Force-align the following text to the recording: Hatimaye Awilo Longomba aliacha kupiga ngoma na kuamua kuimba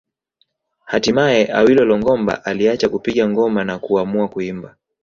Hatimaye 0.85 1.51
Awilo 1.53 1.85
Longomba 1.85 2.45
aliacha 2.45 2.89
kupiga 2.89 3.29
ngoma 3.29 3.63
na 3.63 3.79
kuamua 3.79 4.27
kuimba 4.27 4.75